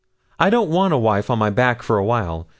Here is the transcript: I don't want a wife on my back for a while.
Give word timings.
I 0.39 0.49
don't 0.49 0.71
want 0.71 0.95
a 0.95 0.97
wife 0.97 1.29
on 1.29 1.37
my 1.37 1.51
back 1.51 1.83
for 1.83 1.99
a 1.99 2.03
while. 2.03 2.47